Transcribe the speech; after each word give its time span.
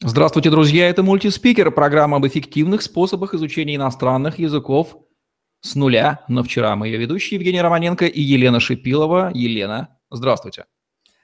Здравствуйте, 0.00 0.50
друзья! 0.50 0.88
Это 0.88 1.02
мультиспикер, 1.02 1.72
программа 1.72 2.18
об 2.18 2.26
эффективных 2.26 2.82
способах 2.82 3.34
изучения 3.34 3.74
иностранных 3.74 4.38
языков 4.38 4.96
с 5.60 5.74
нуля 5.74 6.24
на 6.28 6.44
вчера. 6.44 6.76
Мы 6.76 6.86
ее 6.86 6.98
ведущие 6.98 7.36
Евгений 7.36 7.60
Романенко 7.60 8.06
и 8.06 8.20
Елена 8.20 8.60
Шипилова. 8.60 9.32
Елена, 9.34 9.98
здравствуйте. 10.08 10.66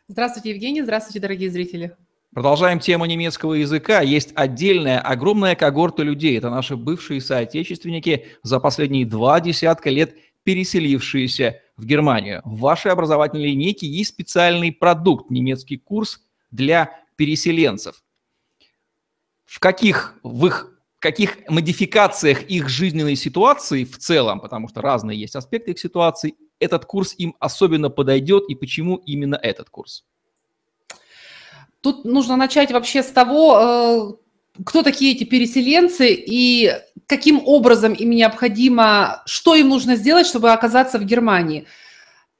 Здравствуйте, 0.08 0.50
Евгений. 0.50 0.82
Здравствуйте, 0.82 1.20
дорогие 1.20 1.50
зрители. 1.50 1.96
Продолжаем 2.32 2.80
тему 2.80 3.04
немецкого 3.04 3.54
языка. 3.54 4.00
Есть 4.00 4.32
отдельная, 4.34 4.98
огромная 4.98 5.54
когорта 5.54 6.02
людей. 6.02 6.36
Это 6.36 6.50
наши 6.50 6.74
бывшие 6.74 7.20
соотечественники 7.20 8.26
за 8.42 8.58
последние 8.58 9.06
два 9.06 9.38
десятка 9.38 9.88
лет 9.88 10.16
переселившиеся 10.42 11.60
в 11.76 11.86
Германию. 11.86 12.42
В 12.44 12.58
вашей 12.58 12.90
образовательной 12.90 13.50
линейке 13.50 13.86
есть 13.86 14.10
специальный 14.10 14.72
продукт, 14.72 15.30
немецкий 15.30 15.76
курс 15.76 16.22
для 16.50 16.90
переселенцев 17.14 18.03
в 19.44 19.60
каких, 19.60 20.14
в 20.22 20.46
их 20.46 20.70
каких 20.98 21.38
модификациях 21.48 22.44
их 22.44 22.68
жизненной 22.68 23.14
ситуации 23.16 23.84
в 23.84 23.98
целом, 23.98 24.40
потому 24.40 24.68
что 24.68 24.80
разные 24.80 25.20
есть 25.20 25.36
аспекты 25.36 25.72
их 25.72 25.78
ситуации, 25.78 26.34
этот 26.60 26.86
курс 26.86 27.14
им 27.18 27.36
особенно 27.40 27.90
подойдет 27.90 28.44
и 28.48 28.54
почему 28.54 28.96
именно 28.96 29.34
этот 29.34 29.68
курс? 29.68 30.04
Тут 31.82 32.06
нужно 32.06 32.36
начать 32.36 32.72
вообще 32.72 33.02
с 33.02 33.08
того, 33.08 34.16
э, 34.58 34.62
кто 34.64 34.82
такие 34.82 35.14
эти 35.14 35.24
переселенцы 35.24 36.14
и 36.14 36.72
каким 37.06 37.42
образом 37.44 37.92
им 37.92 38.10
необходимо, 38.10 39.22
что 39.26 39.54
им 39.54 39.68
нужно 39.68 39.96
сделать, 39.96 40.26
чтобы 40.26 40.52
оказаться 40.52 40.98
в 40.98 41.04
Германии– 41.04 41.66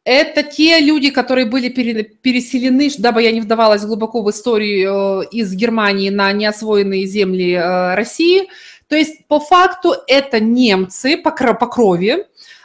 это 0.05 0.43
те 0.43 0.81
люди, 0.81 1.11
которые 1.11 1.47
были 1.47 1.71
переселены, 1.71 2.91
дабы 2.99 3.23
я 3.23 3.33
не 3.33 3.41
вдавалась 3.41 3.87
глубоко 3.87 4.23
в 4.23 4.31
историю 4.31 5.23
э, 5.23 5.27
из 5.33 5.55
Германии 5.55 6.11
на 6.11 6.31
неосвоенные 6.33 7.07
земли 7.07 7.53
э, 7.53 7.95
России. 7.95 8.49
То 8.89 8.97
есть 8.97 9.27
по 9.29 9.41
факту 9.41 9.95
это 10.07 10.41
немцы 10.41 11.17
по, 11.17 11.31
крови, 11.31 12.19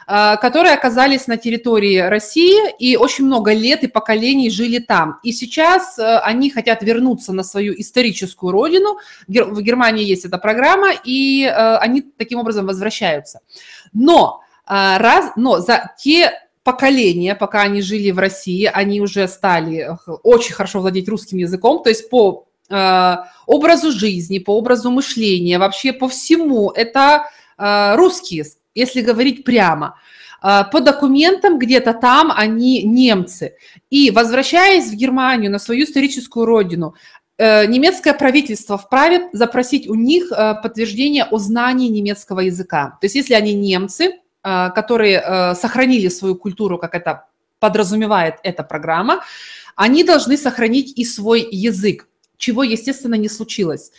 э, 0.06 0.36
которые 0.36 0.74
оказались 0.74 1.28
на 1.28 1.38
территории 1.38 1.96
России 1.96 2.76
и 2.78 2.96
очень 2.96 3.24
много 3.24 3.54
лет 3.54 3.84
и 3.84 3.88
поколений 3.88 4.50
жили 4.50 4.78
там. 4.78 5.18
И 5.22 5.32
сейчас 5.32 5.98
они 5.98 6.50
хотят 6.50 6.82
вернуться 6.82 7.32
на 7.32 7.42
свою 7.42 7.72
историческую 7.72 8.52
родину. 8.52 8.98
В 9.26 9.62
Германии 9.62 10.04
есть 10.04 10.26
эта 10.26 10.36
программа, 10.36 10.90
и 11.04 11.44
они 11.46 12.02
таким 12.02 12.40
образом 12.40 12.66
возвращаются. 12.66 13.40
Но, 13.94 14.42
раз, 14.66 15.32
но 15.36 15.60
за 15.60 15.94
те 15.98 16.32
поколения, 16.62 17.34
пока 17.34 17.62
они 17.62 17.82
жили 17.82 18.10
в 18.10 18.18
России, 18.18 18.70
они 18.72 19.00
уже 19.00 19.26
стали 19.28 19.90
очень 20.22 20.54
хорошо 20.54 20.80
владеть 20.80 21.08
русским 21.08 21.38
языком, 21.38 21.82
то 21.82 21.88
есть 21.88 22.10
по 22.10 22.46
э, 22.68 23.16
образу 23.46 23.90
жизни, 23.92 24.38
по 24.38 24.56
образу 24.56 24.90
мышления, 24.90 25.58
вообще 25.58 25.92
по 25.92 26.08
всему 26.08 26.70
это 26.70 27.24
э, 27.58 27.96
русские, 27.96 28.44
если 28.74 29.00
говорить 29.00 29.44
прямо. 29.44 29.96
Э, 30.42 30.64
по 30.70 30.80
документам 30.80 31.58
где-то 31.58 31.94
там 31.94 32.32
они 32.34 32.82
немцы. 32.82 33.54
И 33.90 34.10
возвращаясь 34.10 34.90
в 34.90 34.94
Германию, 34.94 35.50
на 35.50 35.58
свою 35.58 35.84
историческую 35.84 36.46
родину, 36.46 36.94
э, 37.38 37.66
немецкое 37.66 38.14
правительство 38.14 38.76
вправе 38.76 39.28
запросить 39.32 39.88
у 39.88 39.94
них 39.94 40.30
э, 40.30 40.54
подтверждение 40.62 41.24
о 41.24 41.38
знании 41.38 41.88
немецкого 41.88 42.40
языка. 42.40 42.98
То 43.00 43.06
есть 43.06 43.16
если 43.16 43.34
они 43.34 43.54
немцы, 43.54 44.19
которые 44.42 45.22
э, 45.24 45.54
сохранили 45.54 46.08
свою 46.08 46.34
культуру, 46.34 46.78
как 46.78 46.94
это 46.94 47.26
подразумевает 47.58 48.36
эта 48.42 48.62
программа, 48.62 49.22
они 49.76 50.04
должны 50.04 50.36
сохранить 50.36 50.98
и 50.98 51.04
свой 51.04 51.46
язык, 51.50 52.08
чего, 52.36 52.62
естественно, 52.62 53.14
не 53.14 53.28
случилось. 53.28 53.92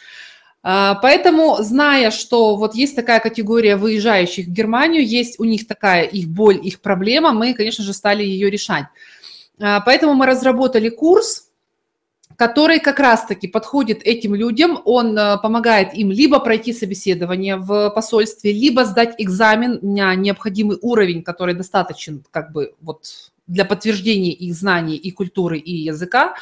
А, 0.64 0.96
поэтому, 0.96 1.58
зная, 1.62 2.12
что 2.12 2.56
вот 2.56 2.76
есть 2.76 2.96
такая 2.96 3.20
категория 3.20 3.78
выезжающих 3.78 4.48
в 4.48 4.52
Германию, 4.52 5.06
есть 5.06 5.40
у 5.40 5.44
них 5.44 5.68
такая 5.68 6.04
их 6.04 6.28
боль, 6.28 6.60
их 6.62 6.82
проблема, 6.82 7.32
мы, 7.34 7.54
конечно 7.54 7.84
же, 7.84 7.94
стали 7.94 8.24
ее 8.24 8.50
решать. 8.50 8.86
А, 9.60 9.80
поэтому 9.82 10.14
мы 10.14 10.26
разработали 10.26 10.90
курс, 10.90 11.48
который 12.42 12.80
как 12.80 13.00
раз-таки 13.00 13.48
подходит 13.48 14.02
этим 14.04 14.34
людям, 14.34 14.82
он 14.86 15.16
э, 15.16 15.38
помогает 15.44 15.94
им 15.94 16.10
либо 16.10 16.40
пройти 16.40 16.74
собеседование 16.74 17.56
в 17.56 17.92
посольстве, 17.92 18.52
либо 18.52 18.84
сдать 18.84 19.14
экзамен 19.20 19.78
на 19.84 20.16
необходимый 20.16 20.80
уровень, 20.82 21.22
который 21.22 21.54
достаточен 21.54 22.24
как 22.32 22.52
бы 22.52 22.74
вот 22.82 23.32
для 23.46 23.64
подтверждения 23.64 24.32
их 24.32 24.56
знаний 24.56 24.96
и 24.96 25.12
культуры, 25.12 25.60
и 25.60 25.72
языка. 25.72 26.34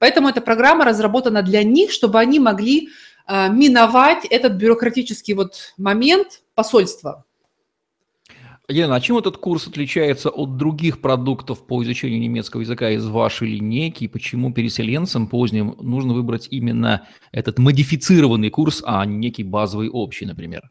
Поэтому 0.00 0.28
эта 0.28 0.40
программа 0.40 0.84
разработана 0.84 1.40
для 1.42 1.62
них, 1.62 1.92
чтобы 1.92 2.18
они 2.18 2.40
могли 2.40 2.88
э, 3.28 3.48
миновать 3.48 4.24
этот 4.24 4.54
бюрократический 4.54 5.34
вот 5.34 5.72
момент 5.78 6.42
посольства. 6.56 7.24
Елена, 8.68 8.94
а 8.94 9.00
чем 9.00 9.18
этот 9.18 9.36
курс 9.36 9.66
отличается 9.66 10.30
от 10.30 10.56
других 10.56 11.02
продуктов 11.02 11.66
по 11.66 11.82
изучению 11.82 12.18
немецкого 12.18 12.62
языка 12.62 12.90
из 12.90 13.06
вашей 13.06 13.48
линейки? 13.48 14.04
И 14.04 14.08
почему 14.08 14.54
переселенцам 14.54 15.26
поздним 15.26 15.76
нужно 15.80 16.14
выбрать 16.14 16.48
именно 16.50 17.06
этот 17.30 17.58
модифицированный 17.58 18.48
курс, 18.48 18.82
а 18.86 19.04
не 19.04 19.16
некий 19.16 19.42
базовый 19.42 19.90
общий, 19.90 20.24
например? 20.24 20.70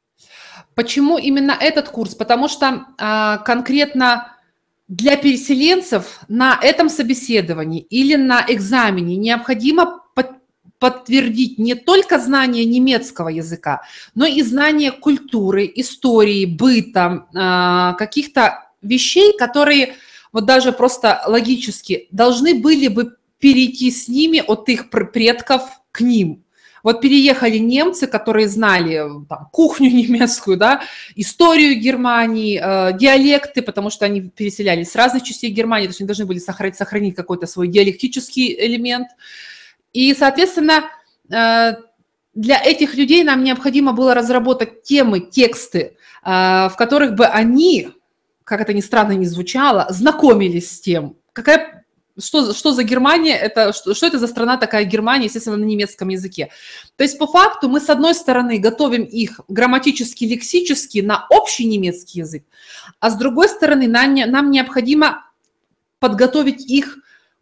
Почему 0.73 1.19
именно 1.19 1.51
этот 1.51 1.89
курс? 1.89 2.15
Потому 2.15 2.47
что 2.47 2.87
а, 2.97 3.37
конкретно 3.37 4.35
для 4.87 5.15
переселенцев 5.15 6.21
на 6.27 6.59
этом 6.59 6.89
собеседовании 6.89 7.81
или 7.81 8.15
на 8.15 8.43
экзамене 8.47 9.17
необходимо 9.17 10.01
подтвердить 10.83 11.59
не 11.59 11.75
только 11.75 12.19
знание 12.19 12.65
немецкого 12.65 13.29
языка, 13.29 13.83
но 14.15 14.25
и 14.25 14.41
знание 14.41 14.91
культуры, 14.91 15.71
истории, 15.73 16.43
быта, 16.45 17.25
а, 17.33 17.93
каких-то 17.93 18.65
вещей, 18.81 19.37
которые 19.37 19.93
вот 20.33 20.43
даже 20.43 20.73
просто 20.73 21.21
логически 21.25 22.09
должны 22.11 22.53
были 22.53 22.89
бы 22.89 23.15
перейти 23.39 23.91
с 23.91 24.09
ними 24.09 24.43
от 24.45 24.67
их 24.67 24.89
предков 24.89 25.61
к 25.93 26.01
ним. 26.01 26.43
Вот 26.83 26.99
переехали 26.99 27.59
немцы, 27.59 28.05
которые 28.05 28.49
знали 28.49 29.05
там, 29.29 29.47
кухню 29.53 29.89
немецкую, 29.93 30.57
да, 30.57 30.81
историю 31.15 31.79
Германии, 31.79 32.59
э, 32.61 32.97
диалекты, 32.97 33.61
потому 33.61 33.89
что 33.89 34.03
они 34.03 34.19
переселялись 34.19 34.91
с 34.91 34.95
разных 34.97 35.23
частей 35.23 35.49
Германии, 35.49 35.85
то 35.85 35.91
есть 35.91 36.01
они 36.01 36.07
должны 36.07 36.25
были 36.25 36.39
сохранить, 36.39 36.75
сохранить 36.75 37.15
какой-то 37.15 37.47
свой 37.47 37.69
диалектический 37.69 38.53
элемент. 38.67 39.07
И, 39.93 40.13
соответственно, 40.15 40.89
э, 41.31 41.75
для 42.33 42.61
этих 42.63 42.95
людей 42.95 43.23
нам 43.23 43.43
необходимо 43.43 43.93
было 43.93 44.13
разработать 44.13 44.81
темы, 44.83 45.19
тексты, 45.19 45.97
э, 46.23 46.29
в 46.69 46.73
которых 46.77 47.13
бы 47.13 47.25
они, 47.25 47.89
как 48.43 48.59
это 48.59 48.73
ни 48.73 48.81
странно 48.81 49.11
не 49.13 49.27
звучало, 49.27 49.85
знакомились 49.89 50.71
с 50.71 50.81
тем, 50.81 51.15
какая, 51.31 51.85
что, 52.17 52.53
что 52.53 52.71
за 52.71 52.83
Германия, 52.83 53.37
это, 53.37 53.71
что, 53.71 53.93
что 53.93 54.07
это 54.07 54.17
за 54.17 54.27
страна 54.27 54.57
такая 54.57 54.83
Германия, 54.83 55.25
естественно, 55.25 55.57
на 55.57 55.63
немецком 55.63 56.09
языке. 56.09 56.49
То 56.95 57.03
есть 57.03 57.19
по 57.19 57.27
факту 57.27 57.69
мы, 57.69 57.79
с 57.79 57.89
одной 57.89 58.15
стороны, 58.15 58.57
готовим 58.57 59.03
их 59.03 59.39
грамматически, 59.47 60.25
лексически 60.25 60.99
на 60.99 61.27
общий 61.29 61.65
немецкий 61.65 62.19
язык, 62.19 62.43
а 62.99 63.11
с 63.11 63.15
другой 63.15 63.47
стороны, 63.47 63.87
нам, 63.87 64.15
нам 64.15 64.49
необходимо 64.49 65.23
подготовить 65.99 66.65
их 66.65 66.97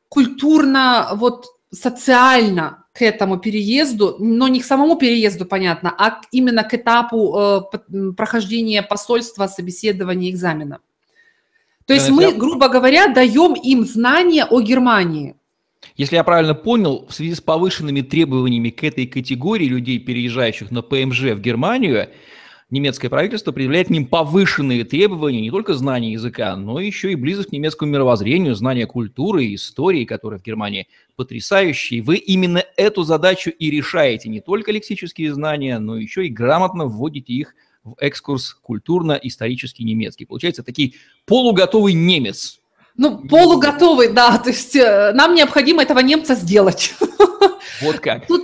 культурно, 0.09 1.11
вот 1.13 1.45
социально 1.71 2.85
к 2.93 3.01
этому 3.01 3.37
переезду, 3.37 4.17
но 4.19 4.47
не 4.47 4.59
к 4.59 4.65
самому 4.65 4.97
переезду, 4.97 5.45
понятно, 5.45 5.93
а 5.97 6.21
именно 6.31 6.63
к 6.63 6.73
этапу 6.73 7.69
э, 7.73 8.11
прохождения 8.17 8.81
посольства, 8.81 9.47
собеседования, 9.47 10.29
экзамена. 10.29 10.79
То 11.85 11.93
есть 11.93 12.09
мы, 12.09 12.31
грубо 12.33 12.69
говоря, 12.69 13.07
даем 13.07 13.53
им 13.53 13.85
знания 13.85 14.45
о 14.45 14.61
Германии. 14.61 15.35
Если 15.97 16.15
я 16.15 16.23
правильно 16.23 16.53
понял, 16.53 17.05
в 17.09 17.13
связи 17.13 17.33
с 17.33 17.41
повышенными 17.41 18.01
требованиями 18.01 18.69
к 18.69 18.83
этой 18.83 19.07
категории 19.07 19.65
людей, 19.65 19.99
переезжающих 19.99 20.71
на 20.71 20.81
ПМЖ 20.81 21.21
в 21.33 21.41
Германию, 21.41 22.09
немецкое 22.69 23.09
правительство 23.09 23.51
предъявляет 23.51 23.87
к 23.87 23.89
ним 23.89 24.05
повышенные 24.05 24.83
требования 24.83 25.41
не 25.41 25.51
только 25.51 25.73
знания 25.73 26.13
языка, 26.13 26.55
но 26.55 26.79
еще 26.79 27.11
и 27.11 27.15
близость 27.15 27.49
к 27.49 27.51
немецкому 27.51 27.91
мировоззрению, 27.91 28.55
знания 28.55 28.85
культуры, 28.85 29.53
истории, 29.53 30.05
которая 30.05 30.39
в 30.39 30.43
Германии 30.43 30.87
потрясающие. 31.21 32.01
Вы 32.01 32.15
именно 32.15 32.63
эту 32.77 33.03
задачу 33.03 33.51
и 33.51 33.69
решаете, 33.69 34.27
не 34.27 34.41
только 34.41 34.71
лексические 34.71 35.31
знания, 35.35 35.77
но 35.77 35.97
еще 35.97 36.25
и 36.25 36.29
грамотно 36.29 36.85
вводите 36.85 37.31
их 37.31 37.53
в 37.83 37.93
экскурс 37.99 38.55
культурно-исторический 38.55 39.83
немецкий. 39.83 40.25
Получается 40.25 40.63
такой 40.63 40.95
полуготовый 41.25 41.93
немец. 41.93 42.59
Ну, 42.97 43.19
полуготовый, 43.27 44.11
да, 44.11 44.39
то 44.39 44.49
есть 44.49 44.75
э, 44.75 45.11
нам 45.13 45.35
необходимо 45.35 45.83
этого 45.83 45.99
немца 45.99 46.33
сделать. 46.33 46.95
Вот 47.81 47.99
как. 47.99 48.27
Тут 48.27 48.43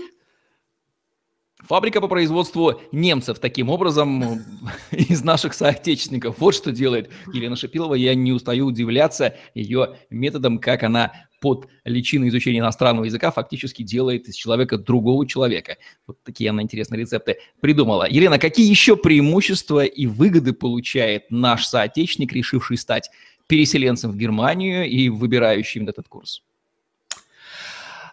Фабрика 1.68 2.00
по 2.00 2.07
производству 2.07 2.81
немцев, 2.94 3.39
таким 3.39 3.69
образом, 3.69 4.41
из 4.91 5.21
наших 5.21 5.53
соотечественников. 5.53 6.38
Вот 6.39 6.56
что 6.56 6.71
делает 6.71 7.12
Елена 7.33 7.57
Шипилова. 7.57 7.95
Я 7.95 8.15
не 8.15 8.31
устаю 8.31 8.68
удивляться 8.68 9.35
ее 9.53 9.97
методом, 10.09 10.59
как 10.59 10.83
она 10.83 11.12
под 11.39 11.68
личиной 11.84 12.30
изучения 12.30 12.60
иностранного 12.60 13.06
языка 13.06 13.31
фактически 13.31 13.84
делает 13.84 14.28
из 14.28 14.36
человека 14.36 14.78
другого 14.78 15.28
человека. 15.28 15.78
Вот 16.06 16.18
такие 16.24 16.50
она 16.50 16.62
интересные 16.62 17.01
рецепты 17.01 17.38
придумала. 17.60 18.07
Елена, 18.10 18.39
какие 18.39 18.69
еще 18.69 18.98
преимущества 18.98 19.86
и 19.86 20.06
выгоды 20.07 20.54
получает 20.54 21.30
наш 21.30 21.66
соотечественник, 21.66 22.34
решивший 22.34 22.78
стать 22.78 23.10
переселенцем 23.48 24.12
в 24.12 24.18
Германию 24.18 24.89
и 24.89 25.10
выбирающим 25.10 25.88
этот 25.88 26.07
курс? 26.07 26.44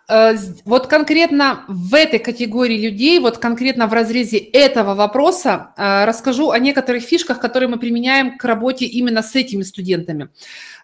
Э, 0.09 0.35
вот 0.65 0.87
конкретно 0.87 1.65
в 1.69 1.95
этой 1.95 2.19
категории 2.19 2.79
людей, 2.79 3.19
вот 3.19 3.39
конкретно 3.39 3.87
в 3.87 3.93
разрезе 3.93 4.39
этого 4.39 4.95
вопроса, 4.95 5.73
э, 5.77 6.05
расскажу 6.05 6.51
о 6.51 6.59
некоторых 6.59 7.03
фишках, 7.03 7.41
которые 7.41 7.69
мы 7.69 7.79
применяем 7.79 8.37
к 8.37 8.45
работе 8.45 8.85
именно 8.85 9.23
с 9.23 9.35
этими 9.35 9.63
студентами. 9.63 10.29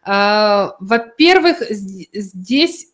Э, 0.07 0.71
во-первых, 0.81 1.63
здесь 1.71 2.87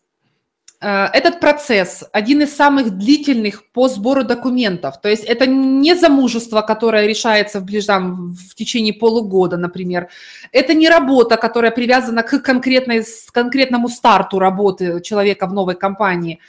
этот 0.80 1.40
процесс 1.40 2.04
один 2.12 2.42
из 2.42 2.54
самых 2.54 2.90
длительных 2.90 3.64
по 3.72 3.88
сбору 3.88 4.24
документов. 4.24 5.00
То 5.00 5.08
есть 5.08 5.24
это 5.24 5.46
не 5.46 5.94
замужество, 5.94 6.60
которое 6.60 7.06
решается 7.06 7.60
в, 7.60 7.86
там, 7.86 8.32
в 8.32 8.54
течение 8.54 8.92
полугода, 8.92 9.56
например. 9.56 10.08
Это 10.52 10.74
не 10.74 10.88
работа, 10.88 11.36
которая 11.36 11.70
привязана 11.70 12.22
к 12.22 12.38
конкретной, 12.40 13.04
конкретному 13.32 13.88
старту 13.88 14.38
работы 14.38 15.00
человека 15.00 15.46
в 15.46 15.52
новой 15.54 15.76
компании 15.76 16.40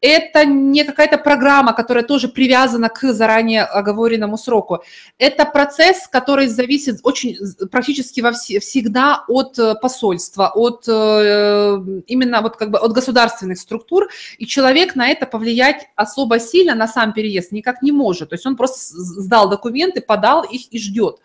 это 0.00 0.44
не 0.44 0.84
какая-то 0.84 1.18
программа, 1.18 1.72
которая 1.72 2.04
тоже 2.04 2.28
привязана 2.28 2.88
к 2.88 3.12
заранее 3.12 3.64
оговоренному 3.64 4.38
сроку. 4.38 4.82
Это 5.18 5.44
процесс, 5.44 6.08
который 6.08 6.46
зависит 6.46 7.00
очень 7.02 7.36
практически 7.70 8.20
во 8.20 8.32
все, 8.32 8.60
всегда 8.60 9.24
от 9.28 9.58
э, 9.58 9.74
посольства, 9.74 10.50
от 10.54 10.84
э, 10.88 11.78
именно 12.06 12.40
вот 12.40 12.56
как 12.56 12.70
бы 12.70 12.78
от 12.78 12.92
государственных 12.92 13.58
структур, 13.58 14.08
и 14.38 14.46
человек 14.46 14.96
на 14.96 15.08
это 15.08 15.26
повлиять 15.26 15.88
особо 15.96 16.40
сильно 16.40 16.74
на 16.74 16.88
сам 16.88 17.12
переезд 17.12 17.52
никак 17.52 17.82
не 17.82 17.92
может. 17.92 18.30
То 18.30 18.34
есть 18.34 18.46
он 18.46 18.56
просто 18.56 18.78
сдал 18.80 19.50
документы, 19.50 20.00
подал 20.00 20.44
их 20.44 20.72
и 20.72 20.78
ждет. 20.78 21.18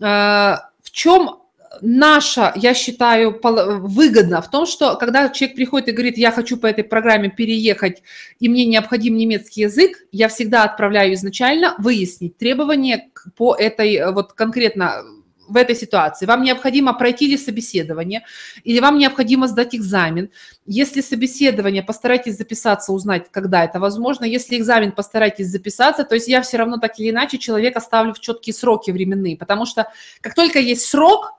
Э, 0.00 0.56
в 0.82 0.90
чем 0.90 1.43
наша, 1.80 2.52
я 2.56 2.74
считаю, 2.74 3.40
выгодно 3.42 4.42
в 4.42 4.50
том, 4.50 4.66
что 4.66 4.96
когда 4.96 5.28
человек 5.28 5.56
приходит 5.56 5.88
и 5.88 5.92
говорит, 5.92 6.18
я 6.18 6.30
хочу 6.30 6.56
по 6.56 6.66
этой 6.66 6.84
программе 6.84 7.30
переехать, 7.30 8.02
и 8.40 8.48
мне 8.48 8.66
необходим 8.66 9.16
немецкий 9.16 9.62
язык, 9.62 9.98
я 10.12 10.28
всегда 10.28 10.64
отправляю 10.64 11.14
изначально 11.14 11.74
выяснить 11.78 12.36
требования 12.36 13.10
по 13.36 13.54
этой, 13.54 14.12
вот 14.12 14.32
конкретно 14.32 15.02
в 15.48 15.56
этой 15.56 15.76
ситуации. 15.76 16.26
Вам 16.26 16.42
необходимо 16.42 16.94
пройти 16.94 17.26
ли 17.26 17.36
собеседование, 17.36 18.24
или 18.64 18.80
вам 18.80 18.98
необходимо 18.98 19.46
сдать 19.46 19.74
экзамен. 19.74 20.30
Если 20.66 21.00
собеседование, 21.00 21.82
постарайтесь 21.82 22.36
записаться, 22.36 22.92
узнать, 22.92 23.26
когда 23.30 23.64
это 23.64 23.78
возможно. 23.78 24.24
Если 24.24 24.56
экзамен, 24.56 24.92
постарайтесь 24.92 25.48
записаться. 25.48 26.04
То 26.04 26.14
есть 26.14 26.28
я 26.28 26.42
все 26.42 26.56
равно 26.56 26.78
так 26.78 26.98
или 26.98 27.10
иначе 27.10 27.38
человека 27.38 27.80
ставлю 27.80 28.14
в 28.14 28.20
четкие 28.20 28.54
сроки 28.54 28.90
временные, 28.90 29.36
потому 29.36 29.66
что 29.66 29.86
как 30.20 30.34
только 30.34 30.58
есть 30.58 30.86
срок, 30.86 31.32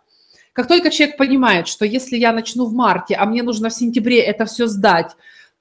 как 0.55 0.69
только 0.69 0.89
человек 0.89 1.17
понимает, 1.17 1.67
что 1.67 1.85
если 1.85 2.15
я 2.15 2.31
начну 2.31 2.65
в 2.65 2.73
марте, 2.73 3.15
а 3.15 3.25
мне 3.25 3.43
нужно 3.43 3.69
в 3.69 3.73
сентябре 3.73 4.21
это 4.21 4.45
все 4.45 4.67
сдать, 4.67 5.11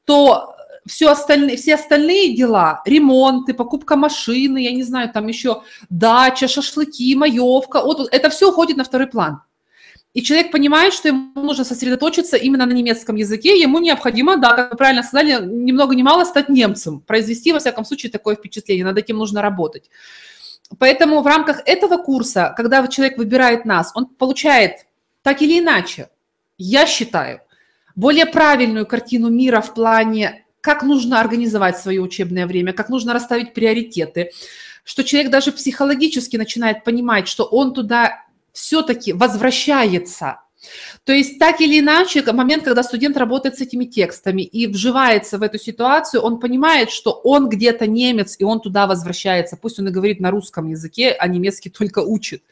то 0.04 0.54
все 0.86 1.10
остальные, 1.10 1.56
все 1.56 1.74
остальные 1.74 2.36
дела, 2.36 2.80
ремонты, 2.86 3.54
покупка 3.54 3.96
машины, 3.96 4.62
я 4.62 4.70
не 4.70 4.84
знаю, 4.84 5.10
там 5.10 5.26
еще 5.26 5.62
дача, 5.90 6.46
шашлыки, 6.46 7.16
маевка, 7.16 7.82
вот, 7.82 8.08
это 8.12 8.30
все 8.30 8.50
уходит 8.50 8.76
на 8.76 8.84
второй 8.84 9.08
план. 9.08 9.40
И 10.12 10.22
человек 10.22 10.52
понимает, 10.52 10.94
что 10.94 11.08
ему 11.08 11.32
нужно 11.34 11.64
сосредоточиться 11.64 12.36
именно 12.36 12.64
на 12.64 12.72
немецком 12.72 13.16
языке, 13.16 13.60
ему 13.60 13.80
необходимо, 13.80 14.36
да, 14.36 14.52
как 14.52 14.70
вы 14.70 14.76
правильно 14.76 15.02
сказали, 15.02 15.44
ни 15.44 15.72
много 15.72 15.96
ни 15.96 16.02
мало 16.02 16.24
стать 16.24 16.48
немцем, 16.48 17.00
произвести, 17.00 17.52
во 17.52 17.58
всяком 17.58 17.84
случае, 17.84 18.12
такое 18.12 18.36
впечатление, 18.36 18.84
над 18.84 18.96
этим 18.96 19.16
нужно 19.16 19.42
работать. 19.42 19.90
Поэтому 20.78 21.20
в 21.20 21.26
рамках 21.26 21.60
этого 21.66 21.96
курса, 21.96 22.54
когда 22.56 22.86
человек 22.88 23.18
выбирает 23.18 23.64
нас, 23.64 23.92
он 23.94 24.06
получает 24.06 24.86
так 25.22 25.42
или 25.42 25.58
иначе, 25.60 26.08
я 26.58 26.86
считаю, 26.86 27.40
более 27.96 28.26
правильную 28.26 28.86
картину 28.86 29.28
мира 29.30 29.60
в 29.60 29.74
плане, 29.74 30.44
как 30.60 30.82
нужно 30.82 31.20
организовать 31.20 31.78
свое 31.78 32.00
учебное 32.00 32.46
время, 32.46 32.72
как 32.72 32.88
нужно 32.88 33.12
расставить 33.12 33.54
приоритеты, 33.54 34.30
что 34.84 35.04
человек 35.04 35.30
даже 35.30 35.52
психологически 35.52 36.36
начинает 36.36 36.84
понимать, 36.84 37.28
что 37.28 37.44
он 37.44 37.74
туда 37.74 38.24
все-таки 38.52 39.12
возвращается. 39.12 40.40
То 41.04 41.12
есть 41.12 41.38
так 41.38 41.60
или 41.60 41.80
иначе, 41.80 42.22
момент, 42.32 42.64
когда 42.64 42.82
студент 42.82 43.16
работает 43.16 43.56
с 43.56 43.60
этими 43.60 43.84
текстами 43.84 44.42
и 44.42 44.66
вживается 44.66 45.38
в 45.38 45.42
эту 45.42 45.58
ситуацию, 45.58 46.22
он 46.22 46.40
понимает, 46.40 46.90
что 46.90 47.12
он 47.12 47.48
где-то 47.48 47.86
немец, 47.86 48.36
и 48.38 48.44
он 48.44 48.60
туда 48.60 48.86
возвращается. 48.86 49.56
Пусть 49.56 49.78
он 49.78 49.88
и 49.88 49.90
говорит 49.90 50.20
на 50.20 50.30
русском 50.30 50.68
языке, 50.68 51.10
а 51.18 51.28
немецкий 51.28 51.70
только 51.78 52.00
учит. 52.00 52.42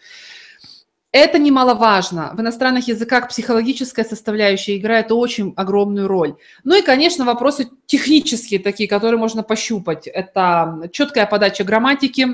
Это 1.12 1.38
немаловажно. 1.38 2.32
В 2.35 2.41
иностранных 2.41 2.88
языках 2.88 3.29
психологическая 3.29 4.03
составляющая 4.03 4.79
играет 4.79 5.12
очень 5.12 5.53
огромную 5.56 6.08
роль. 6.08 6.37
Ну 6.65 6.75
и, 6.75 6.81
конечно, 6.81 7.26
вопросы 7.26 7.69
технические 7.85 8.61
такие, 8.61 8.88
которые 8.88 9.19
можно 9.19 9.43
пощупать. 9.43 10.06
Это 10.06 10.88
четкая 10.91 11.26
подача 11.26 11.65
грамматики. 11.65 12.29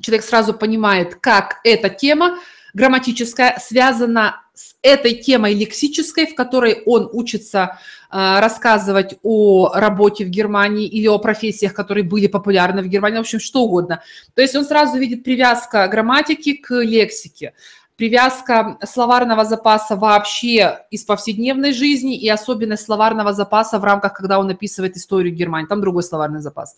Человек 0.00 0.24
сразу 0.24 0.54
понимает, 0.54 1.16
как 1.16 1.56
эта 1.64 1.88
тема 1.88 2.38
грамматическая 2.74 3.58
связана 3.60 4.42
с 4.54 4.74
этой 4.82 5.14
темой 5.14 5.54
лексической, 5.54 6.26
в 6.26 6.34
которой 6.34 6.82
он 6.84 7.08
учится 7.12 7.78
э, 8.10 8.40
рассказывать 8.40 9.18
о 9.22 9.70
работе 9.74 10.24
в 10.24 10.28
Германии 10.28 10.86
или 10.86 11.06
о 11.06 11.18
профессиях, 11.18 11.74
которые 11.74 12.04
были 12.04 12.26
популярны 12.26 12.82
в 12.82 12.88
Германии, 12.88 13.18
в 13.18 13.20
общем, 13.20 13.40
что 13.40 13.62
угодно. 13.62 14.02
То 14.34 14.42
есть 14.42 14.56
он 14.56 14.64
сразу 14.64 14.98
видит 14.98 15.24
привязка 15.24 15.86
грамматики 15.88 16.54
к 16.54 16.74
лексике 16.82 17.54
привязка 17.98 18.78
словарного 18.88 19.44
запаса 19.44 19.96
вообще 19.96 20.86
из 20.92 21.02
повседневной 21.02 21.72
жизни 21.72 22.16
и 22.16 22.28
особенность 22.28 22.84
словарного 22.84 23.32
запаса 23.32 23.80
в 23.80 23.84
рамках, 23.84 24.12
когда 24.12 24.38
он 24.38 24.48
описывает 24.48 24.96
историю 24.96 25.34
Германии. 25.34 25.66
Там 25.66 25.80
другой 25.80 26.04
словарный 26.04 26.40
запас. 26.40 26.76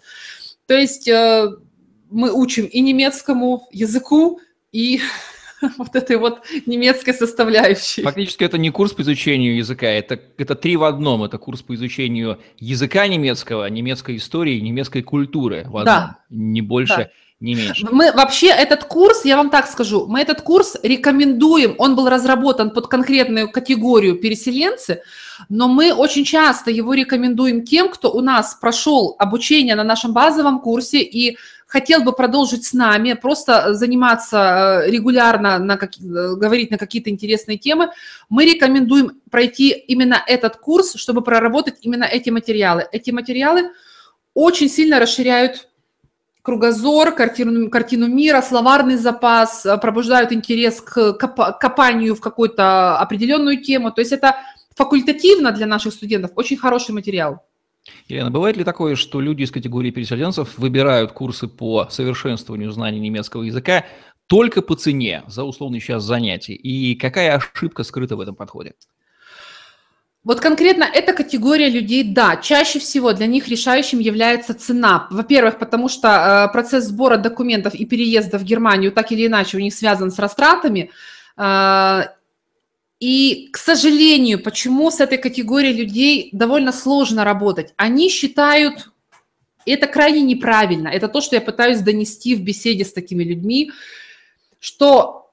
То 0.67 0.75
есть 0.75 1.07
э, 1.09 1.51
мы 2.11 2.33
учим 2.33 2.65
и 2.65 2.81
немецкому 2.81 3.69
языку, 3.71 4.41
и 4.73 5.01
вот 5.79 5.95
этой 5.95 6.17
вот 6.17 6.41
немецкой 6.67 7.15
составляющей. 7.15 8.03
Фактически 8.03 8.45
это 8.45 8.59
не 8.59 8.71
курс 8.71 8.93
по 8.93 9.03
изучению 9.03 9.57
языка, 9.57 9.87
это, 9.87 10.19
это 10.39 10.55
три 10.55 10.77
в 10.77 10.85
одном. 10.85 11.25
Это 11.25 11.39
курс 11.39 11.63
по 11.63 11.75
изучению 11.75 12.39
языка 12.59 13.07
немецкого, 13.07 13.69
немецкой 13.69 14.17
истории, 14.17 14.61
немецкой 14.61 15.03
культуры 15.03 15.65
в 15.67 15.77
одном. 15.77 15.85
Да. 15.85 16.19
Не 16.31 16.63
больше, 16.63 16.97
да 16.97 17.11
не 17.41 17.55
меньше. 17.55 17.87
Мы 17.91 18.13
вообще 18.13 18.49
этот 18.49 18.85
курс, 18.85 19.25
я 19.25 19.37
вам 19.37 19.51
так 19.51 19.67
скажу, 19.67 20.07
мы 20.07 20.21
этот 20.21 20.43
курс 20.43 20.77
рекомендуем, 20.83 21.75
он 21.79 21.97
был 21.97 22.09
разработан 22.09 22.71
под 22.71 22.89
конкретную 22.89 23.51
категорию 23.51 24.17
переселенцы, 24.17 25.03
но 25.49 25.67
мы 25.67 25.95
очень 25.95 26.25
часто 26.25 26.71
его 26.71 26.93
рекомендуем 26.93 27.65
тем, 27.65 27.89
кто 27.89 28.13
у 28.13 28.21
нас 28.21 28.55
прошел 28.55 29.17
обучение 29.19 29.75
на 29.75 29.85
нашем 29.85 30.13
базовом 30.13 30.61
курсе 30.61 31.01
и 31.03 31.39
хотел 31.71 32.03
бы 32.03 32.13
продолжить 32.13 32.65
с 32.65 32.73
нами, 32.73 33.13
просто 33.13 33.75
заниматься 33.75 34.83
э, 34.85 34.91
регулярно, 34.91 35.59
на 35.61 35.77
как, 35.77 35.91
э, 35.97 36.35
говорить 36.35 36.73
на 36.73 36.79
какие-то 36.79 37.11
интересные 37.11 37.59
темы, 37.59 37.91
мы 38.29 38.45
рекомендуем 38.45 39.21
пройти 39.31 39.71
именно 39.71 40.21
этот 40.27 40.57
курс, 40.57 40.95
чтобы 40.97 41.23
проработать 41.23 41.77
именно 41.83 42.05
эти 42.05 42.31
материалы. 42.31 42.89
Эти 42.91 43.13
материалы 43.13 43.71
очень 44.35 44.69
сильно 44.69 44.99
расширяют 44.99 45.69
кругозор, 46.43 47.15
картину, 47.15 47.71
картину 47.71 48.09
мира, 48.09 48.43
словарный 48.43 48.97
запас, 48.97 49.65
э, 49.65 49.79
пробуждают 49.79 50.33
интерес 50.33 50.81
к 50.81 51.13
копанию 51.13 52.17
в 52.17 52.21
какую-то 52.21 52.99
определенную 52.99 53.63
тему. 53.63 53.93
То 53.93 54.01
есть 54.01 54.11
это 54.11 54.35
факультативно 54.75 55.53
для 55.53 55.67
наших 55.67 55.93
студентов 55.93 56.33
очень 56.35 56.57
хороший 56.57 56.93
материал. 56.95 57.45
Елена, 58.09 58.31
бывает 58.31 58.57
ли 58.57 58.65
такое, 58.65 58.97
что 58.97 59.21
люди 59.21 59.43
из 59.43 59.51
категории 59.51 59.91
переселенцев 59.91 60.59
выбирают 60.59 61.13
курсы 61.13 61.49
по 61.49 61.89
совершенствованию 61.91 62.71
знаний 62.73 63.01
немецкого 63.01 63.43
языка 63.43 63.85
только 64.27 64.63
по 64.63 64.75
цене 64.77 65.25
за 65.27 65.45
условный 65.45 65.81
час 65.81 66.03
занятий? 66.03 66.55
И 66.55 66.95
какая 66.95 67.37
ошибка 67.37 67.83
скрыта 67.85 68.17
в 68.17 68.21
этом 68.21 68.35
подходе? 68.35 68.75
Вот 70.23 70.41
конкретно 70.41 70.85
эта 70.85 71.15
категория 71.15 71.71
людей, 71.71 72.05
да, 72.05 72.37
чаще 72.37 72.79
всего 72.79 73.15
для 73.15 73.27
них 73.27 73.49
решающим 73.49 74.01
является 74.01 74.53
цена. 74.53 75.09
Во-первых, 75.11 75.59
потому 75.59 75.89
что 75.89 76.49
э, 76.49 76.53
процесс 76.53 76.85
сбора 76.85 77.17
документов 77.17 77.75
и 77.75 77.87
переезда 77.87 78.39
в 78.39 78.45
Германию 78.45 78.93
так 78.93 79.13
или 79.13 79.27
иначе 79.27 79.57
у 79.57 79.61
них 79.61 79.73
связан 79.73 80.11
с 80.11 80.19
растратами. 80.19 80.91
И, 83.01 83.49
к 83.51 83.57
сожалению, 83.57 84.43
почему 84.43 84.91
с 84.91 85.01
этой 85.01 85.17
категорией 85.17 85.73
людей 85.73 86.29
довольно 86.33 86.71
сложно 86.71 87.25
работать? 87.25 87.73
Они 87.77 88.11
считают, 88.11 88.91
это 89.65 89.87
крайне 89.87 90.21
неправильно, 90.21 90.89
это 90.89 91.09
то, 91.09 91.23
что 91.23 91.35
я 91.35 91.41
пытаюсь 91.41 91.81
донести 91.81 92.35
в 92.35 92.43
беседе 92.43 92.85
с 92.85 92.93
такими 92.93 93.25
людьми, 93.25 93.73
что 94.59 95.33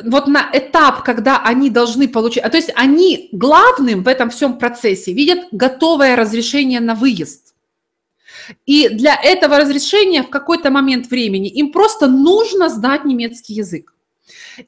вот 0.00 0.28
на 0.28 0.48
этап, 0.52 1.02
когда 1.02 1.42
они 1.42 1.70
должны 1.70 2.06
получить, 2.06 2.42
а 2.44 2.50
то 2.50 2.56
есть 2.56 2.70
они 2.76 3.28
главным 3.32 4.04
в 4.04 4.08
этом 4.08 4.30
всем 4.30 4.58
процессе 4.58 5.12
видят 5.12 5.48
готовое 5.50 6.14
разрешение 6.14 6.80
на 6.80 6.94
выезд. 6.94 7.54
И 8.66 8.88
для 8.90 9.18
этого 9.20 9.58
разрешения 9.58 10.22
в 10.22 10.30
какой-то 10.30 10.70
момент 10.70 11.08
времени 11.08 11.48
им 11.48 11.72
просто 11.72 12.06
нужно 12.06 12.68
знать 12.68 13.04
немецкий 13.04 13.54
язык. 13.54 13.93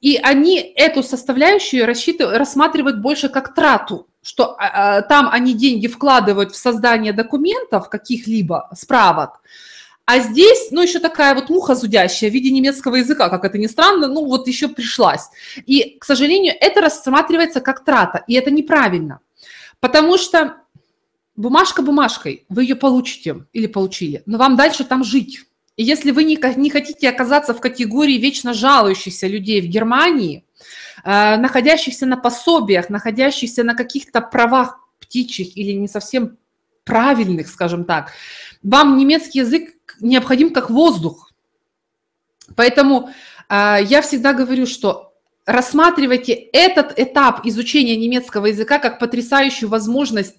И 0.00 0.16
они 0.16 0.58
эту 0.58 1.02
составляющую 1.02 1.86
рассчитывают, 1.86 2.38
рассматривают 2.38 3.00
больше 3.00 3.28
как 3.28 3.54
трату, 3.54 4.08
что 4.22 4.56
а, 4.58 4.98
а, 4.98 5.02
там 5.02 5.28
они 5.30 5.54
деньги 5.54 5.86
вкладывают 5.86 6.52
в 6.52 6.56
создание 6.56 7.12
документов, 7.12 7.88
каких-либо 7.88 8.68
справок, 8.76 9.40
а 10.06 10.20
здесь, 10.20 10.68
ну, 10.70 10.82
еще 10.82 11.00
такая 11.00 11.34
вот 11.34 11.50
муха 11.50 11.74
зудящая 11.74 12.30
в 12.30 12.32
виде 12.32 12.50
немецкого 12.52 12.94
языка, 12.94 13.28
как 13.28 13.44
это 13.44 13.58
ни 13.58 13.66
странно, 13.66 14.06
ну, 14.06 14.24
вот 14.24 14.46
еще 14.46 14.68
пришлась. 14.68 15.28
И, 15.66 15.98
к 15.98 16.04
сожалению, 16.04 16.54
это 16.60 16.80
рассматривается 16.80 17.60
как 17.60 17.84
трата, 17.84 18.22
и 18.28 18.34
это 18.34 18.52
неправильно. 18.52 19.18
Потому 19.80 20.16
что 20.16 20.58
бумажка 21.34 21.82
бумажкой, 21.82 22.46
вы 22.48 22.62
ее 22.62 22.76
получите 22.76 23.46
или 23.52 23.66
получили, 23.66 24.22
но 24.26 24.38
вам 24.38 24.56
дальше 24.56 24.84
там 24.84 25.02
жить. 25.02 25.44
И 25.76 25.84
если 25.84 26.10
вы 26.10 26.24
не, 26.24 26.36
хотите 26.70 27.08
оказаться 27.08 27.52
в 27.52 27.60
категории 27.60 28.16
вечно 28.16 28.54
жалующихся 28.54 29.26
людей 29.26 29.60
в 29.60 29.66
Германии, 29.66 30.44
э, 31.04 31.36
находящихся 31.36 32.06
на 32.06 32.16
пособиях, 32.16 32.88
находящихся 32.88 33.62
на 33.62 33.74
каких-то 33.74 34.22
правах 34.22 34.78
птичьих 35.00 35.56
или 35.56 35.72
не 35.72 35.86
совсем 35.86 36.38
правильных, 36.84 37.48
скажем 37.48 37.84
так, 37.84 38.12
вам 38.62 38.96
немецкий 38.96 39.40
язык 39.40 39.74
необходим 40.00 40.52
как 40.52 40.70
воздух. 40.70 41.30
Поэтому 42.54 43.10
э, 43.48 43.78
я 43.82 44.00
всегда 44.00 44.32
говорю, 44.32 44.66
что 44.66 45.12
рассматривайте 45.44 46.32
этот 46.32 46.98
этап 46.98 47.44
изучения 47.44 47.96
немецкого 47.96 48.46
языка 48.46 48.78
как 48.78 48.98
потрясающую 48.98 49.68
возможность 49.68 50.36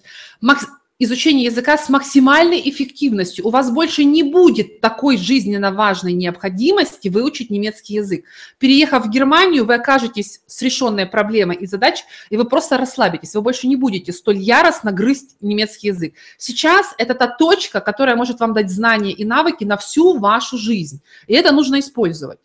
изучение 0.98 1.44
языка 1.44 1.78
с 1.78 1.88
максимальной 1.88 2.60
эффективностью. 2.68 3.46
У 3.46 3.50
вас 3.50 3.70
больше 3.70 4.04
не 4.04 4.22
будет 4.22 4.80
такой 4.80 5.16
жизненно 5.16 5.72
важной 5.72 6.12
необходимости 6.12 7.08
выучить 7.08 7.50
немецкий 7.50 7.94
язык. 7.94 8.24
Переехав 8.58 9.06
в 9.06 9.10
Германию, 9.10 9.64
вы 9.64 9.74
окажетесь 9.74 10.40
с 10.46 10.60
решенной 10.62 11.06
проблемой 11.06 11.56
и 11.56 11.66
задач, 11.66 12.04
и 12.30 12.36
вы 12.36 12.44
просто 12.44 12.78
расслабитесь. 12.78 13.34
Вы 13.34 13.42
больше 13.42 13.68
не 13.68 13.76
будете 13.76 14.12
столь 14.12 14.38
яростно 14.38 14.90
грызть 14.90 15.36
немецкий 15.40 15.88
язык. 15.88 16.14
Сейчас 16.36 16.94
это 16.98 17.14
та 17.14 17.28
точка, 17.28 17.80
которая 17.80 18.16
может 18.16 18.40
вам 18.40 18.52
дать 18.52 18.70
знания 18.70 19.12
и 19.12 19.24
навыки 19.24 19.64
на 19.64 19.76
всю 19.76 20.18
вашу 20.18 20.58
жизнь. 20.58 21.00
И 21.28 21.34
это 21.34 21.52
нужно 21.52 21.78
использовать. 21.78 22.40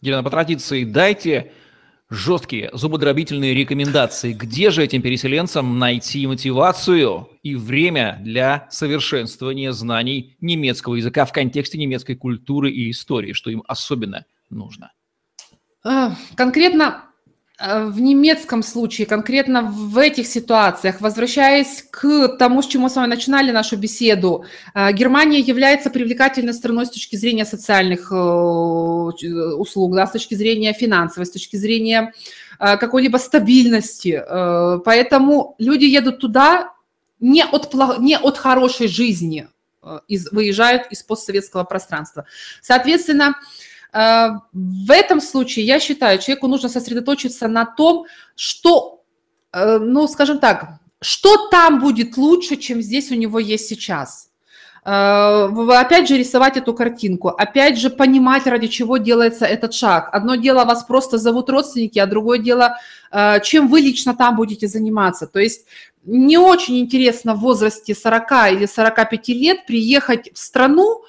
Елена, 0.00 0.22
по 0.22 0.30
традиции, 0.30 0.84
дайте 0.84 1.52
жесткие 2.10 2.70
зубодробительные 2.72 3.54
рекомендации. 3.54 4.32
Где 4.32 4.70
же 4.70 4.82
этим 4.82 5.02
переселенцам 5.02 5.78
найти 5.78 6.26
мотивацию 6.26 7.28
и 7.42 7.54
время 7.54 8.18
для 8.22 8.66
совершенствования 8.70 9.72
знаний 9.72 10.36
немецкого 10.40 10.94
языка 10.94 11.24
в 11.24 11.32
контексте 11.32 11.78
немецкой 11.78 12.14
культуры 12.14 12.70
и 12.70 12.90
истории, 12.90 13.32
что 13.32 13.50
им 13.50 13.62
особенно 13.66 14.24
нужно? 14.50 14.92
А, 15.84 16.14
конкретно 16.34 17.04
Э, 17.04 17.07
в 17.58 18.00
немецком 18.00 18.62
случае, 18.62 19.06
конкретно 19.06 19.62
в 19.62 19.98
этих 19.98 20.28
ситуациях, 20.28 21.00
возвращаясь 21.00 21.84
к 21.90 22.28
тому, 22.38 22.62
с 22.62 22.66
чего 22.68 22.84
мы 22.84 22.90
с 22.90 22.94
вами 22.94 23.08
начинали 23.08 23.50
нашу 23.50 23.76
беседу, 23.76 24.44
э, 24.74 24.92
Германия 24.92 25.40
является 25.40 25.90
привлекательной 25.90 26.54
страной 26.54 26.86
с 26.86 26.90
точки 26.90 27.16
зрения 27.16 27.44
социальных 27.44 28.12
э, 28.12 28.14
услуг, 28.14 29.96
да, 29.96 30.06
с 30.06 30.12
точки 30.12 30.34
зрения 30.34 30.72
финансовой, 30.72 31.26
с 31.26 31.30
точки 31.30 31.56
зрения 31.56 32.12
какой-либо 32.60 33.18
стабильности. 33.18 34.20
Поэтому 34.84 35.54
люди 35.58 35.84
едут 35.84 36.18
туда 36.18 36.72
не 37.20 37.44
от, 37.44 37.72
не 38.00 38.18
от 38.18 38.36
хорошей 38.36 38.88
жизни, 38.88 39.46
из, 40.08 40.32
выезжают 40.32 40.88
из 40.90 41.04
постсоветского 41.04 41.62
пространства. 41.62 42.24
Соответственно, 42.60 43.36
Э, 43.36 43.77
в 43.92 44.90
этом 44.90 45.20
случае, 45.20 45.66
я 45.66 45.80
считаю, 45.80 46.18
человеку 46.18 46.46
нужно 46.46 46.68
сосредоточиться 46.68 47.48
на 47.48 47.64
том, 47.64 48.06
что, 48.36 49.02
э, 49.52 49.78
ну, 49.78 50.06
скажем 50.08 50.38
так, 50.38 50.80
что 51.00 51.48
там 51.48 51.80
будет 51.80 52.16
лучше, 52.16 52.56
чем 52.56 52.82
здесь 52.82 53.10
у 53.10 53.14
него 53.14 53.38
есть 53.38 53.66
сейчас. 53.66 54.30
Э, 54.84 55.48
опять 55.70 56.08
же, 56.08 56.18
рисовать 56.18 56.56
эту 56.56 56.74
картинку, 56.74 57.28
опять 57.28 57.78
же, 57.78 57.88
понимать, 57.88 58.46
ради 58.46 58.66
чего 58.66 58.98
делается 58.98 59.46
этот 59.46 59.72
шаг. 59.72 60.10
Одно 60.12 60.34
дело, 60.34 60.64
вас 60.64 60.84
просто 60.84 61.16
зовут 61.18 61.48
родственники, 61.48 61.98
а 61.98 62.06
другое 62.06 62.38
дело, 62.38 62.78
чем 63.42 63.68
вы 63.68 63.80
лично 63.80 64.14
там 64.14 64.36
будете 64.36 64.68
заниматься. 64.68 65.26
То 65.26 65.38
есть 65.40 65.66
не 66.04 66.38
очень 66.38 66.78
интересно 66.78 67.34
в 67.34 67.40
возрасте 67.40 67.94
40 67.94 68.52
или 68.52 68.66
45 68.66 69.28
лет 69.28 69.66
приехать 69.66 70.30
в 70.34 70.38
страну, 70.38 71.02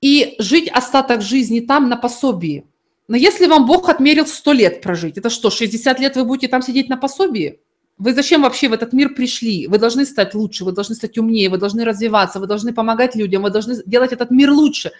и 0.00 0.36
жить 0.38 0.68
остаток 0.68 1.22
жизни 1.22 1.60
там 1.60 1.88
на 1.88 1.96
пособии. 1.96 2.66
Но 3.08 3.16
если 3.16 3.46
вам 3.46 3.66
Бог 3.66 3.88
отмерил 3.88 4.26
100 4.26 4.52
лет 4.52 4.82
прожить, 4.82 5.18
это 5.18 5.30
что, 5.30 5.50
60 5.50 6.00
лет 6.00 6.16
вы 6.16 6.24
будете 6.24 6.48
там 6.48 6.62
сидеть 6.62 6.88
на 6.88 6.96
пособии? 6.96 7.60
Вы 7.96 8.14
зачем 8.14 8.42
вообще 8.42 8.68
в 8.68 8.72
этот 8.72 8.92
мир 8.92 9.14
пришли? 9.14 9.66
Вы 9.66 9.78
должны 9.78 10.04
стать 10.04 10.34
лучше, 10.34 10.64
вы 10.64 10.72
должны 10.72 10.94
стать 10.94 11.18
умнее, 11.18 11.48
вы 11.48 11.58
должны 11.58 11.84
развиваться, 11.84 12.38
вы 12.38 12.46
должны 12.46 12.72
помогать 12.72 13.16
людям, 13.16 13.42
вы 13.42 13.50
должны 13.50 13.82
делать 13.86 14.12
этот 14.12 14.30
мир 14.30 14.52
лучше. 14.52 14.92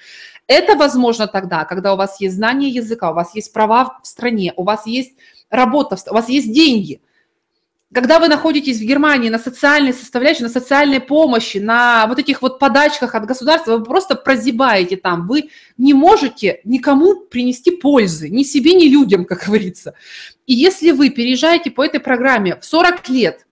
Это 0.49 0.75
возможно 0.75 1.27
тогда, 1.27 1.65
когда 1.65 1.95
у 1.95 1.97
вас 1.97 2.21
есть 2.21 2.35
знание 2.35 2.71
языка, 2.71 3.11
у 3.11 3.15
вас 3.15 3.35
есть 3.35 3.53
права 3.53 4.01
в 4.03 4.07
стране, 4.07 4.53
у 4.57 4.65
вас 4.65 4.87
есть 4.87 5.13
работа, 5.51 5.97
у 6.11 6.15
вас 6.15 6.29
есть 6.29 6.53
деньги– 6.53 7.01
когда 7.93 8.19
вы 8.19 8.29
находитесь 8.29 8.79
в 8.79 8.83
Германии 8.83 9.31
на 9.31 9.39
социальной 9.39 9.95
составляющей, 9.95 10.43
на 10.43 10.51
социальной 10.51 11.01
помощи, 11.01 11.57
на 11.57 12.07
вот 12.07 12.19
этих 12.19 12.43
вот 12.43 12.59
подачках 12.59 13.15
от 13.15 13.25
государства, 13.25 13.79
вы 13.79 13.85
просто 13.85 14.15
прозябаете 14.15 14.97
там, 14.97 15.27
вы 15.27 15.49
не 15.79 15.95
можете 15.95 16.61
никому 16.65 17.21
принести 17.21 17.71
пользы, 17.71 18.29
ни 18.29 18.43
себе, 18.43 18.75
ни 18.75 18.89
людям, 18.89 19.25
как 19.25 19.47
говорится. 19.47 19.95
И 20.47 20.53
если 20.53 20.91
вы 20.91 21.09
переезжаете 21.09 21.71
по 21.71 21.83
этой 21.83 22.01
программе 22.01 22.57
в 22.57 22.65
40 22.65 23.09
лет, 23.09 23.47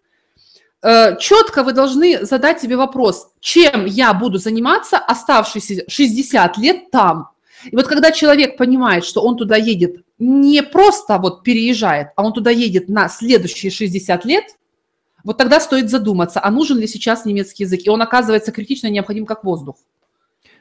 э, 0.82 1.16
четко 1.18 1.62
вы 1.62 1.72
должны 1.72 2.26
задать 2.26 2.60
себе 2.60 2.76
вопрос, 2.76 3.30
чем 3.40 3.86
я 3.86 4.12
буду 4.12 4.36
заниматься 4.36 4.98
оставшиеся 4.98 5.84
60 5.88 6.58
лет 6.58 6.90
там. 6.90 7.30
И 7.70 7.76
вот 7.76 7.86
когда 7.86 8.12
человек 8.12 8.56
понимает, 8.56 9.04
что 9.04 9.22
он 9.22 9.36
туда 9.36 9.56
едет 9.56 10.04
не 10.18 10.62
просто 10.62 11.18
вот 11.18 11.42
переезжает, 11.42 12.08
а 12.16 12.24
он 12.24 12.32
туда 12.32 12.50
едет 12.50 12.88
на 12.88 13.08
следующие 13.08 13.70
60 13.70 14.24
лет, 14.24 14.44
вот 15.24 15.38
тогда 15.38 15.58
стоит 15.60 15.90
задуматься, 15.90 16.40
а 16.42 16.50
нужен 16.50 16.78
ли 16.78 16.86
сейчас 16.86 17.24
немецкий 17.24 17.64
язык. 17.64 17.80
И 17.84 17.90
он 17.90 18.00
оказывается 18.00 18.52
критично 18.52 18.88
необходим 18.88 19.26
как 19.26 19.44
воздух. 19.44 19.76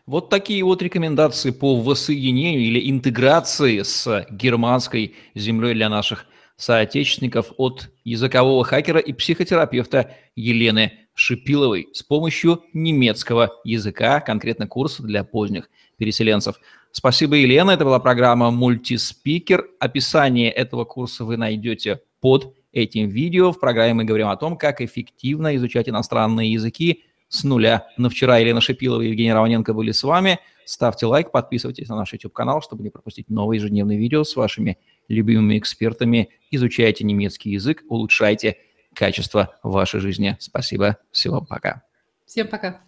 Вот 0.07 0.29
такие 0.29 0.63
вот 0.63 0.81
рекомендации 0.81 1.51
по 1.51 1.79
воссоединению 1.79 2.61
или 2.61 2.89
интеграции 2.89 3.81
с 3.81 4.25
германской 4.29 5.15
землей 5.33 5.73
для 5.73 5.89
наших 5.89 6.25
соотечественников 6.57 7.51
от 7.57 7.89
языкового 8.03 8.63
хакера 8.63 8.99
и 8.99 9.13
психотерапевта 9.13 10.15
Елены 10.35 11.07
Шипиловой 11.15 11.87
с 11.93 12.03
помощью 12.03 12.63
немецкого 12.73 13.51
языка, 13.63 14.19
конкретно 14.19 14.67
курс 14.67 14.99
для 14.99 15.23
поздних 15.23 15.69
переселенцев. 15.97 16.59
Спасибо, 16.97 17.35
Елена. 17.35 17.71
Это 17.71 17.83
была 17.83 17.99
программа 17.99 18.51
«Мультиспикер». 18.51 19.67
Описание 19.81 20.49
этого 20.49 20.85
курса 20.85 21.25
вы 21.25 21.35
найдете 21.35 21.99
под 22.21 22.55
этим 22.71 23.09
видео. 23.09 23.51
В 23.51 23.59
программе 23.59 23.93
мы 23.93 24.05
говорим 24.05 24.29
о 24.29 24.37
том, 24.37 24.57
как 24.57 24.79
эффективно 24.79 25.57
изучать 25.57 25.89
иностранные 25.89 26.53
языки 26.53 27.03
с 27.27 27.43
нуля. 27.43 27.85
На 27.97 28.09
вчера 28.09 28.37
Елена 28.37 28.61
Шипилова 28.61 29.01
и 29.01 29.09
Евгений 29.09 29.33
Романенко 29.33 29.73
были 29.73 29.91
с 29.91 30.03
вами. 30.03 30.39
Ставьте 30.63 31.05
лайк, 31.05 31.31
подписывайтесь 31.31 31.89
на 31.89 31.97
наш 31.97 32.13
YouTube-канал, 32.13 32.61
чтобы 32.61 32.81
не 32.81 32.89
пропустить 32.89 33.29
новые 33.29 33.59
ежедневные 33.59 33.99
видео 33.99 34.23
с 34.23 34.33
вашими 34.37 34.77
любимыми 35.09 35.59
экспертами. 35.59 36.29
Изучайте 36.49 37.03
немецкий 37.03 37.49
язык, 37.49 37.83
улучшайте 37.89 38.55
качество 38.93 39.59
вашей 39.63 39.99
жизни. 39.99 40.37
Спасибо. 40.39 40.95
Всего 41.11 41.41
пока. 41.41 41.83
Всем 42.25 42.47
пока. 42.47 42.85